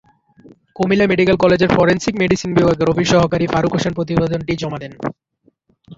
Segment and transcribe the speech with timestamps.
[0.75, 4.93] Comilla medical কলেজের forensic medicine বিভাগের office সহকারী ফারুক হোসেন প্রতিবেদনটি জমা দেন।